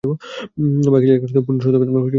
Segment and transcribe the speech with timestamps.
[0.93, 2.09] বাকি জায়গাগুলোতে পূর্ণ সতর্কতা বজায় রাখ।